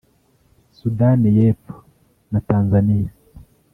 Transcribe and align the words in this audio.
Sudani 0.77 1.27
y’epfo 1.37 1.75
na 2.31 2.39
Tanzania 2.49 3.11